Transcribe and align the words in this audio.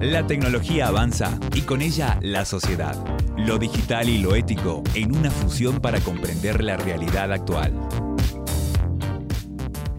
La 0.00 0.26
tecnología 0.26 0.86
avanza 0.86 1.38
y 1.54 1.60
con 1.60 1.82
ella 1.82 2.18
la 2.22 2.46
sociedad. 2.46 2.96
Lo 3.36 3.58
digital 3.58 4.08
y 4.08 4.16
lo 4.16 4.34
ético 4.34 4.82
en 4.94 5.14
una 5.14 5.30
fusión 5.30 5.78
para 5.78 6.00
comprender 6.00 6.64
la 6.64 6.78
realidad 6.78 7.30
actual. 7.30 7.74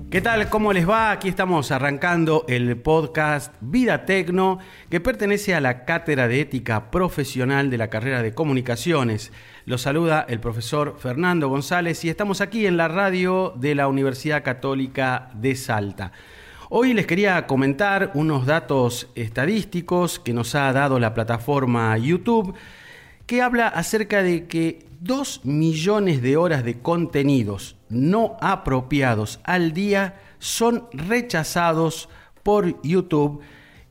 ¿Qué 0.09 0.19
tal? 0.19 0.49
¿Cómo 0.49 0.73
les 0.73 0.89
va? 0.89 1.11
Aquí 1.11 1.29
estamos 1.29 1.69
arrancando 1.69 2.45
el 2.47 2.77
podcast 2.77 3.53
Vida 3.61 4.03
Tecno, 4.05 4.57
que 4.89 4.99
pertenece 4.99 5.53
a 5.53 5.61
la 5.61 5.85
Cátedra 5.85 6.27
de 6.27 6.41
Ética 6.41 6.89
Profesional 6.89 7.69
de 7.69 7.77
la 7.77 7.91
carrera 7.91 8.23
de 8.23 8.33
Comunicaciones. 8.33 9.31
Los 9.65 9.83
saluda 9.83 10.25
el 10.27 10.39
profesor 10.39 10.97
Fernando 10.97 11.47
González 11.47 12.03
y 12.05 12.09
estamos 12.09 12.41
aquí 12.41 12.65
en 12.65 12.75
la 12.75 12.87
radio 12.87 13.53
de 13.55 13.75
la 13.75 13.87
Universidad 13.87 14.43
Católica 14.43 15.29
de 15.35 15.55
Salta. 15.55 16.11
Hoy 16.73 16.93
les 16.93 17.05
quería 17.05 17.47
comentar 17.47 18.11
unos 18.13 18.45
datos 18.45 19.09
estadísticos 19.15 20.19
que 20.19 20.31
nos 20.31 20.55
ha 20.55 20.71
dado 20.71 20.99
la 20.99 21.13
plataforma 21.13 21.97
YouTube, 21.97 22.53
que 23.25 23.41
habla 23.41 23.67
acerca 23.67 24.23
de 24.23 24.47
que 24.47 24.85
2 25.01 25.41
millones 25.43 26.21
de 26.21 26.37
horas 26.37 26.63
de 26.63 26.79
contenidos 26.79 27.75
no 27.89 28.37
apropiados 28.39 29.41
al 29.43 29.73
día 29.73 30.21
son 30.39 30.87
rechazados 30.93 32.07
por 32.41 32.81
YouTube 32.83 33.41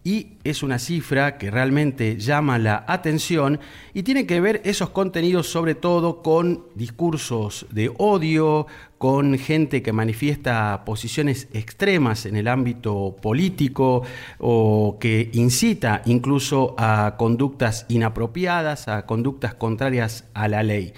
y 0.02 0.28
es 0.44 0.62
una 0.62 0.78
cifra 0.78 1.36
que 1.36 1.50
realmente 1.50 2.16
llama 2.16 2.58
la 2.58 2.84
atención 2.88 3.60
y 3.92 4.02
tiene 4.02 4.26
que 4.26 4.40
ver 4.40 4.62
esos 4.64 4.90
contenidos 4.90 5.48
sobre 5.48 5.74
todo 5.74 6.22
con 6.22 6.64
discursos 6.74 7.66
de 7.70 7.92
odio, 7.98 8.66
con 8.96 9.36
gente 9.38 9.82
que 9.82 9.92
manifiesta 9.92 10.84
posiciones 10.86 11.48
extremas 11.52 12.24
en 12.24 12.36
el 12.36 12.48
ámbito 12.48 13.16
político 13.20 14.02
o 14.38 14.96
que 14.98 15.30
incita 15.34 16.00
incluso 16.06 16.74
a 16.78 17.16
conductas 17.18 17.84
inapropiadas, 17.88 18.88
a 18.88 19.04
conductas 19.04 19.54
contrarias 19.54 20.24
a 20.32 20.48
la 20.48 20.62
ley. 20.62 20.94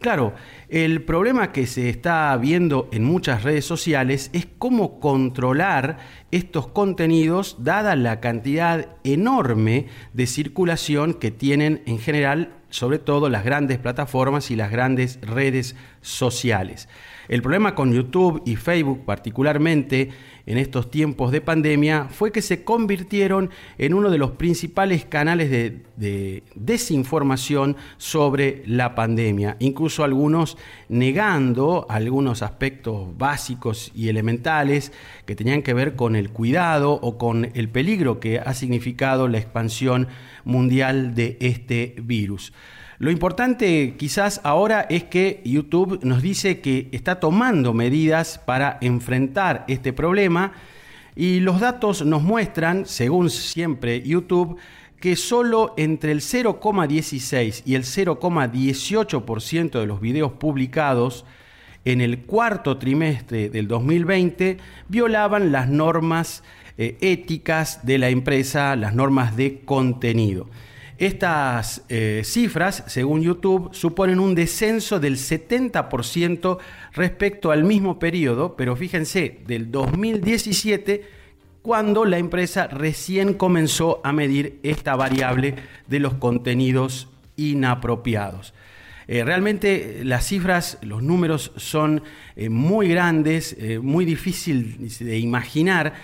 Claro, 0.00 0.32
el 0.70 1.02
problema 1.02 1.50
que 1.50 1.66
se 1.66 1.88
está 1.88 2.36
viendo 2.36 2.88
en 2.92 3.02
muchas 3.02 3.42
redes 3.42 3.64
sociales 3.64 4.30
es 4.32 4.46
cómo 4.58 5.00
controlar 5.00 5.98
estos 6.30 6.68
contenidos 6.68 7.56
dada 7.58 7.96
la 7.96 8.20
cantidad 8.20 8.86
enorme 9.02 9.86
de 10.12 10.28
circulación 10.28 11.14
que 11.14 11.32
tienen 11.32 11.82
en 11.86 11.98
general 11.98 12.60
sobre 12.70 13.00
todo 13.00 13.28
las 13.28 13.44
grandes 13.44 13.78
plataformas 13.78 14.50
y 14.50 14.56
las 14.56 14.70
grandes 14.70 15.20
redes 15.22 15.74
sociales. 16.00 16.88
El 17.28 17.42
problema 17.42 17.74
con 17.74 17.92
YouTube 17.92 18.42
y 18.44 18.56
Facebook 18.56 19.04
particularmente 19.04 20.10
en 20.46 20.58
estos 20.58 20.90
tiempos 20.90 21.30
de 21.30 21.40
pandemia 21.40 22.08
fue 22.10 22.32
que 22.32 22.42
se 22.42 22.64
convirtieron 22.64 23.50
en 23.78 23.94
uno 23.94 24.10
de 24.10 24.18
los 24.18 24.32
principales 24.32 25.04
canales 25.04 25.50
de, 25.50 26.42
desinformación 26.54 27.76
sobre 27.98 28.62
la 28.66 28.94
pandemia, 28.94 29.56
incluso 29.60 30.02
algunos 30.02 30.56
negando 30.88 31.86
algunos 31.88 32.42
aspectos 32.42 33.16
básicos 33.16 33.92
y 33.94 34.08
elementales 34.08 34.92
que 35.26 35.36
tenían 35.36 35.62
que 35.62 35.74
ver 35.74 35.96
con 35.96 36.16
el 36.16 36.30
cuidado 36.30 36.92
o 36.92 37.18
con 37.18 37.50
el 37.54 37.68
peligro 37.68 38.20
que 38.20 38.38
ha 38.38 38.54
significado 38.54 39.28
la 39.28 39.38
expansión 39.38 40.08
mundial 40.44 41.14
de 41.14 41.36
este 41.40 41.94
virus. 42.02 42.52
Lo 42.98 43.10
importante 43.10 43.94
quizás 43.96 44.42
ahora 44.44 44.82
es 44.90 45.04
que 45.04 45.40
YouTube 45.44 46.00
nos 46.02 46.20
dice 46.20 46.60
que 46.60 46.88
está 46.92 47.18
tomando 47.18 47.72
medidas 47.72 48.38
para 48.38 48.76
enfrentar 48.82 49.64
este 49.68 49.94
problema 49.94 50.52
y 51.16 51.40
los 51.40 51.60
datos 51.60 52.04
nos 52.04 52.22
muestran, 52.22 52.86
según 52.86 53.30
siempre 53.30 54.02
YouTube, 54.02 54.58
que 55.00 55.16
solo 55.16 55.74
entre 55.76 56.12
el 56.12 56.20
0,16 56.20 57.62
y 57.64 57.74
el 57.74 57.84
0,18% 57.84 59.80
de 59.80 59.86
los 59.86 60.00
videos 60.00 60.32
publicados 60.32 61.24
en 61.86 62.02
el 62.02 62.20
cuarto 62.20 62.76
trimestre 62.76 63.48
del 63.48 63.66
2020 63.66 64.58
violaban 64.88 65.50
las 65.52 65.68
normas 65.68 66.44
eh, 66.76 66.98
éticas 67.00 67.84
de 67.86 67.98
la 67.98 68.10
empresa, 68.10 68.76
las 68.76 68.94
normas 68.94 69.36
de 69.36 69.60
contenido. 69.64 70.48
Estas 70.98 71.82
eh, 71.88 72.20
cifras, 72.24 72.84
según 72.86 73.22
YouTube, 73.22 73.70
suponen 73.72 74.20
un 74.20 74.34
descenso 74.34 75.00
del 75.00 75.16
70% 75.16 76.58
respecto 76.92 77.50
al 77.50 77.64
mismo 77.64 77.98
periodo, 77.98 78.54
pero 78.54 78.76
fíjense, 78.76 79.38
del 79.46 79.70
2017, 79.70 81.19
cuando 81.62 82.04
la 82.04 82.18
empresa 82.18 82.66
recién 82.66 83.34
comenzó 83.34 84.00
a 84.04 84.12
medir 84.12 84.60
esta 84.62 84.96
variable 84.96 85.56
de 85.86 86.00
los 86.00 86.14
contenidos 86.14 87.08
inapropiados. 87.36 88.54
Eh, 89.08 89.24
realmente 89.24 90.02
las 90.04 90.26
cifras, 90.26 90.78
los 90.82 91.02
números 91.02 91.52
son 91.56 92.02
eh, 92.36 92.48
muy 92.48 92.88
grandes, 92.88 93.56
muy 93.82 94.04
difícil 94.04 94.88
de 95.00 95.18
imaginar 95.18 95.94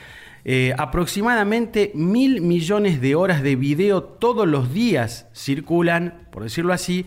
eh, 0.48 0.72
aproximadamente 0.78 1.90
mil 1.96 2.40
millones 2.40 3.00
de 3.00 3.16
horas 3.16 3.42
de 3.42 3.56
video 3.56 4.04
todos 4.04 4.46
los 4.46 4.72
días 4.72 5.26
circulan, 5.34 6.28
por 6.30 6.44
decirlo 6.44 6.72
así, 6.72 7.04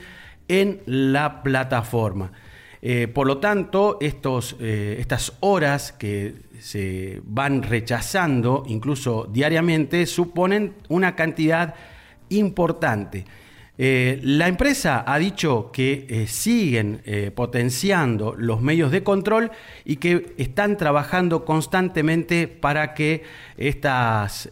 en 0.49 0.81
la 0.85 1.41
plataforma. 1.41 2.33
Eh, 2.81 3.07
por 3.07 3.27
lo 3.27 3.39
tanto, 3.39 3.97
estos, 3.99 4.55
eh, 4.59 4.97
estas 4.99 5.33
horas 5.41 5.91
que 5.91 6.35
se 6.59 7.21
van 7.25 7.63
rechazando, 7.63 8.63
incluso 8.67 9.27
diariamente, 9.31 10.05
suponen 10.05 10.75
una 10.87 11.15
cantidad 11.15 11.75
importante. 12.29 13.25
Eh, 13.81 14.19
la 14.23 14.49
empresa 14.49 15.05
ha 15.07 15.17
dicho 15.17 15.69
que 15.71 16.05
eh, 16.09 16.27
siguen 16.27 17.01
eh, 17.05 17.31
potenciando 17.33 18.35
los 18.37 18.61
medios 18.61 18.91
de 18.91 19.03
control 19.03 19.51
y 19.85 19.95
que 19.95 20.33
están 20.37 20.75
trabajando 20.75 21.45
constantemente 21.45 22.49
para 22.49 22.93
que 22.93 23.23
estas, 23.55 24.49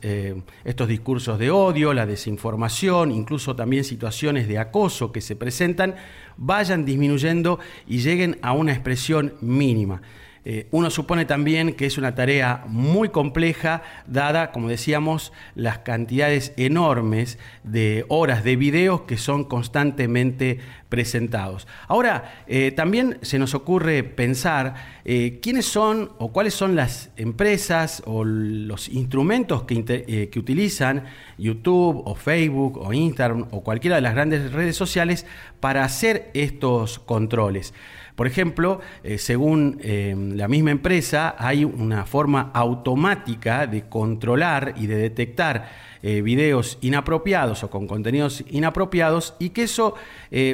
estos 0.63 0.87
discursos 0.87 1.37
de 1.39 1.51
odio, 1.51 1.93
la 1.93 2.05
desinformación, 2.05 3.11
incluso 3.11 3.53
también 3.53 3.83
situaciones 3.83 4.47
de 4.47 4.59
acoso 4.59 5.11
que 5.11 5.19
se 5.19 5.35
presentan, 5.35 5.95
vayan 6.37 6.85
disminuyendo 6.85 7.59
y 7.85 7.97
lleguen 7.97 8.37
a 8.41 8.53
una 8.53 8.71
expresión 8.71 9.33
mínima. 9.41 10.01
Eh, 10.49 10.65
uno 10.71 10.89
supone 10.89 11.25
también 11.25 11.73
que 11.73 11.85
es 11.85 11.97
una 11.97 12.15
tarea 12.15 12.63
muy 12.67 13.09
compleja, 13.09 13.81
dada, 14.05 14.53
como 14.53 14.69
decíamos, 14.69 15.33
las 15.55 15.79
cantidades 15.79 16.53
enormes 16.55 17.37
de 17.65 18.05
horas 18.07 18.45
de 18.45 18.55
videos 18.55 19.01
que 19.01 19.17
son 19.17 19.43
constantemente 19.43 20.59
presentados. 20.89 21.67
Ahora, 21.87 22.43
eh, 22.47 22.71
también 22.71 23.17
se 23.21 23.39
nos 23.39 23.53
ocurre 23.53 24.03
pensar 24.03 24.75
eh, 25.05 25.39
quiénes 25.41 25.65
son 25.65 26.11
o 26.17 26.31
cuáles 26.31 26.53
son 26.53 26.75
las 26.75 27.09
empresas 27.17 28.01
o 28.05 28.23
los 28.23 28.89
instrumentos 28.89 29.63
que, 29.63 30.29
que 30.31 30.39
utilizan 30.39 31.05
YouTube 31.37 32.01
o 32.05 32.15
Facebook 32.15 32.77
o 32.77 32.93
Instagram 32.93 33.47
o 33.51 33.63
cualquiera 33.63 33.97
de 33.97 34.01
las 34.01 34.13
grandes 34.13 34.51
redes 34.51 34.75
sociales 34.75 35.25
para 35.59 35.83
hacer 35.83 36.31
estos 36.33 36.99
controles. 36.99 37.73
Por 38.17 38.25
ejemplo, 38.25 38.81
eh, 39.03 39.19
según 39.19 39.79
eh, 39.83 40.15
la 40.17 40.47
misma 40.47 40.71
empresa, 40.71 41.35
hay 41.37 41.63
una 41.63 42.03
forma 42.07 42.49
automática 42.51 43.67
de 43.67 43.83
controlar 43.87 44.73
y 44.75 44.87
de 44.87 44.95
detectar 44.95 45.69
eh, 46.07 46.21
videos 46.21 46.77
inapropiados 46.79 47.63
o 47.63 47.69
con 47.69 47.87
contenidos 47.87 48.43
inapropiados 48.49 49.35
y 49.39 49.49
que 49.49 49.63
eso 49.63 49.95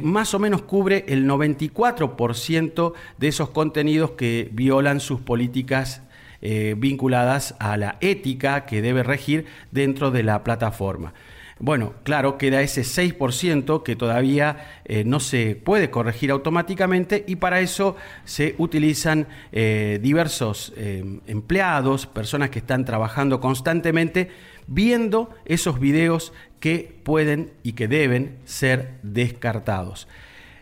más 0.01 0.33
o 0.33 0.39
menos 0.39 0.61
cubre 0.63 1.05
el 1.07 1.27
94% 1.27 2.93
de 3.17 3.27
esos 3.27 3.49
contenidos 3.49 4.11
que 4.11 4.49
violan 4.51 4.99
sus 4.99 5.19
políticas 5.21 6.01
vinculadas 6.41 7.55
a 7.59 7.77
la 7.77 7.97
ética 8.01 8.65
que 8.65 8.81
debe 8.81 9.03
regir 9.03 9.45
dentro 9.71 10.11
de 10.11 10.23
la 10.23 10.43
plataforma. 10.43 11.13
Bueno, 11.59 11.93
claro, 12.03 12.37
queda 12.37 12.61
ese 12.61 12.81
6% 12.81 13.83
que 13.83 13.95
todavía 13.95 14.79
eh, 14.85 15.03
no 15.03 15.19
se 15.19 15.55
puede 15.55 15.89
corregir 15.89 16.31
automáticamente 16.31 17.23
y 17.27 17.35
para 17.35 17.61
eso 17.61 17.95
se 18.25 18.55
utilizan 18.57 19.27
eh, 19.51 19.99
diversos 20.01 20.73
eh, 20.75 21.19
empleados, 21.27 22.07
personas 22.07 22.49
que 22.49 22.59
están 22.59 22.85
trabajando 22.85 23.39
constantemente 23.39 24.29
viendo 24.67 25.29
esos 25.45 25.79
videos 25.79 26.33
que 26.59 26.99
pueden 27.03 27.51
y 27.63 27.73
que 27.73 27.87
deben 27.87 28.37
ser 28.45 28.95
descartados. 29.03 30.07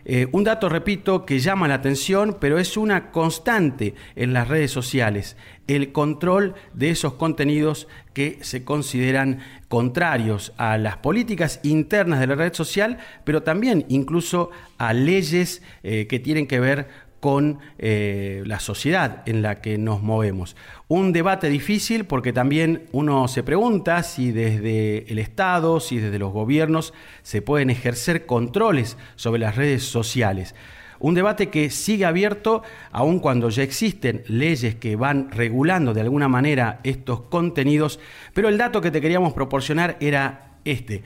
Eh, 0.04 0.26
un 0.32 0.44
dato, 0.44 0.68
repito, 0.68 1.24
que 1.24 1.38
llama 1.38 1.68
la 1.68 1.74
atención, 1.74 2.36
pero 2.40 2.58
es 2.58 2.76
una 2.76 3.12
constante 3.12 3.94
en 4.16 4.32
las 4.32 4.48
redes 4.48 4.70
sociales, 4.70 5.36
el 5.68 5.92
control 5.92 6.54
de 6.74 6.90
esos 6.90 7.14
contenidos 7.14 7.86
que 8.12 8.38
se 8.40 8.64
consideran 8.64 9.38
contrarios 9.68 10.52
a 10.56 10.76
las 10.76 10.96
políticas 10.96 11.60
internas 11.62 12.18
de 12.18 12.26
la 12.26 12.34
red 12.34 12.52
social, 12.52 12.98
pero 13.24 13.42
también 13.42 13.84
incluso 13.88 14.50
a 14.76 14.92
leyes 14.92 15.62
eh, 15.82 16.06
que 16.08 16.18
tienen 16.18 16.46
que 16.46 16.60
ver 16.60 16.88
con 17.22 17.60
eh, 17.78 18.42
la 18.46 18.58
sociedad 18.58 19.22
en 19.26 19.42
la 19.42 19.60
que 19.60 19.78
nos 19.78 20.02
movemos. 20.02 20.56
Un 20.88 21.12
debate 21.12 21.48
difícil 21.48 22.04
porque 22.04 22.32
también 22.32 22.88
uno 22.90 23.28
se 23.28 23.44
pregunta 23.44 24.02
si 24.02 24.32
desde 24.32 25.08
el 25.08 25.20
Estado, 25.20 25.78
si 25.78 26.00
desde 26.00 26.18
los 26.18 26.32
gobiernos 26.32 26.92
se 27.22 27.40
pueden 27.40 27.70
ejercer 27.70 28.26
controles 28.26 28.98
sobre 29.14 29.38
las 29.38 29.54
redes 29.54 29.84
sociales. 29.84 30.56
Un 30.98 31.14
debate 31.14 31.48
que 31.48 31.70
sigue 31.70 32.06
abierto 32.06 32.64
aun 32.90 33.20
cuando 33.20 33.50
ya 33.50 33.62
existen 33.62 34.24
leyes 34.26 34.74
que 34.74 34.96
van 34.96 35.30
regulando 35.30 35.94
de 35.94 36.00
alguna 36.00 36.26
manera 36.26 36.80
estos 36.82 37.20
contenidos, 37.20 38.00
pero 38.34 38.48
el 38.48 38.58
dato 38.58 38.80
que 38.80 38.90
te 38.90 39.00
queríamos 39.00 39.32
proporcionar 39.32 39.96
era 40.00 40.56
este. 40.64 41.04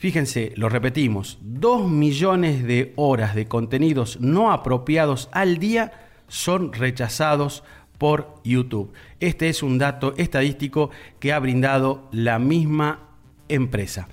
Fíjense, 0.00 0.54
lo 0.56 0.70
repetimos, 0.70 1.36
dos 1.42 1.86
millones 1.86 2.64
de 2.64 2.94
horas 2.96 3.34
de 3.34 3.44
contenidos 3.44 4.18
no 4.18 4.50
apropiados 4.50 5.28
al 5.30 5.58
día 5.58 5.92
son 6.26 6.72
rechazados 6.72 7.64
por 7.98 8.36
YouTube. 8.42 8.94
Este 9.20 9.50
es 9.50 9.62
un 9.62 9.76
dato 9.76 10.14
estadístico 10.16 10.88
que 11.18 11.34
ha 11.34 11.38
brindado 11.38 12.08
la 12.12 12.38
misma 12.38 13.10
empresa. 13.50 14.08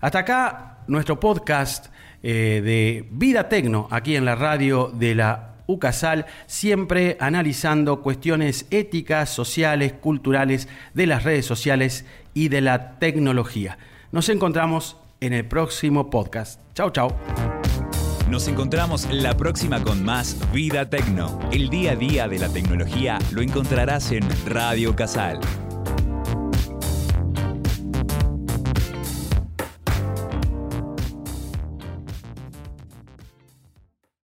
Hasta 0.00 0.20
acá 0.20 0.78
nuestro 0.86 1.18
podcast 1.18 1.92
eh, 2.22 2.60
de 2.62 3.08
Vida 3.10 3.48
Tecno, 3.48 3.88
aquí 3.90 4.14
en 4.14 4.24
la 4.24 4.36
radio 4.36 4.92
de 4.94 5.16
la 5.16 5.56
UCASAL, 5.66 6.26
siempre 6.46 7.16
analizando 7.18 8.00
cuestiones 8.00 8.68
éticas, 8.70 9.30
sociales, 9.30 9.92
culturales, 9.92 10.68
de 10.94 11.06
las 11.08 11.24
redes 11.24 11.46
sociales 11.46 12.06
y 12.32 12.46
de 12.46 12.60
la 12.60 13.00
tecnología. 13.00 13.76
Nos 14.12 14.28
encontramos 14.28 14.98
en 15.22 15.32
el 15.32 15.46
próximo 15.46 16.10
podcast. 16.10 16.60
Chao, 16.74 16.90
chao. 16.90 17.16
Nos 18.28 18.48
encontramos 18.48 19.08
la 19.10 19.36
próxima 19.36 19.82
con 19.82 20.04
más 20.04 20.36
Vida 20.52 20.90
Tecno. 20.90 21.38
El 21.52 21.68
día 21.68 21.92
a 21.92 21.96
día 21.96 22.28
de 22.28 22.38
la 22.38 22.48
tecnología 22.48 23.18
lo 23.30 23.40
encontrarás 23.40 24.10
en 24.10 24.28
Radio 24.46 24.96
Casal 24.96 25.38